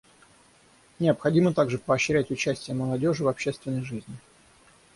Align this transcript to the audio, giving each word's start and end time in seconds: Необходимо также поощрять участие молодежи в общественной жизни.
Необходимо 0.97 1.53
также 1.53 1.77
поощрять 1.77 2.31
участие 2.31 2.75
молодежи 2.75 3.23
в 3.23 3.27
общественной 3.27 3.83
жизни. 3.85 4.15